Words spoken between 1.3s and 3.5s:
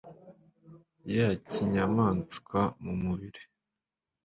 kinyamaswa mu mubiri